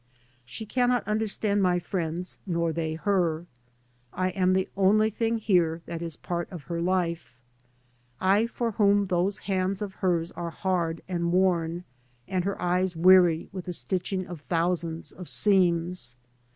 [0.45, 3.45] She cannot understand my friends, nor they her.
[4.11, 7.37] I am the only thing here that is part of her life.
[8.19, 11.83] I for whom those hands of hers are hard and worn,
[12.27, 16.15] and her eyes weary with the stitching of thousands of seams.